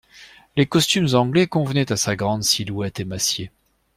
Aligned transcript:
Les 0.55 0.65
costumes 0.65 1.09
anglais 1.13 1.45
convenaient 1.45 1.91
à 1.91 1.95
sa 1.95 2.15
grande 2.15 2.41
silhouette 2.41 2.99
émaciée. 2.99 3.51